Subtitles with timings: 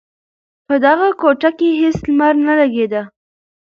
[0.67, 3.01] په دغه کوټه کې هېڅ لمر نه لگېده.